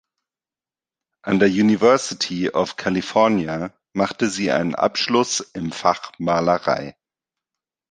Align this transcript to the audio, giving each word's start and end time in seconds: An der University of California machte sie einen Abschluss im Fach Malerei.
An 1.23 1.37
der 1.37 1.49
University 1.49 2.49
of 2.49 2.75
California 2.75 3.71
machte 3.95 4.31
sie 4.31 4.51
einen 4.51 4.73
Abschluss 4.73 5.41
im 5.53 5.71
Fach 5.71 6.13
Malerei. 6.17 6.95